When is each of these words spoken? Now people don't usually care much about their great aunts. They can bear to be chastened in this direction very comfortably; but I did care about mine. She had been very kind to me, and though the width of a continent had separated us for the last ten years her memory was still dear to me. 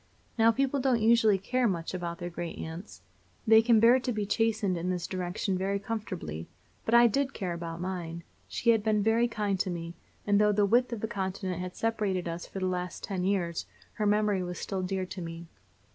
Now 0.35 0.51
people 0.51 0.79
don't 0.79 0.99
usually 0.99 1.37
care 1.37 1.67
much 1.67 1.93
about 1.93 2.17
their 2.17 2.31
great 2.31 2.57
aunts. 2.57 3.03
They 3.45 3.61
can 3.61 3.79
bear 3.79 3.99
to 3.99 4.11
be 4.11 4.25
chastened 4.25 4.75
in 4.75 4.89
this 4.89 5.05
direction 5.05 5.59
very 5.59 5.77
comfortably; 5.77 6.47
but 6.85 6.95
I 6.95 7.05
did 7.05 7.35
care 7.35 7.53
about 7.53 7.79
mine. 7.81 8.23
She 8.47 8.71
had 8.71 8.81
been 8.83 9.03
very 9.03 9.27
kind 9.27 9.59
to 9.59 9.69
me, 9.69 9.93
and 10.25 10.41
though 10.41 10.53
the 10.53 10.65
width 10.65 10.91
of 10.91 11.03
a 11.03 11.07
continent 11.07 11.61
had 11.61 11.75
separated 11.75 12.27
us 12.27 12.47
for 12.47 12.57
the 12.57 12.65
last 12.65 13.03
ten 13.03 13.23
years 13.23 13.67
her 13.93 14.07
memory 14.07 14.41
was 14.41 14.57
still 14.57 14.81
dear 14.81 15.05
to 15.05 15.21
me. 15.21 15.45